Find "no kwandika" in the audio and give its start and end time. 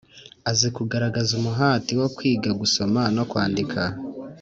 3.15-3.81